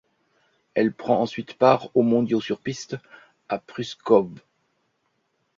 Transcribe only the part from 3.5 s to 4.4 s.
Pruszków.